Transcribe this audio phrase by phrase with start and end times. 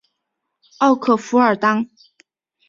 [0.79, 1.85] 奥克弗尔当。